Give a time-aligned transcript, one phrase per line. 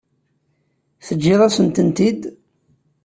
[1.05, 2.21] Teǧǧiḍ-asent-tent-id?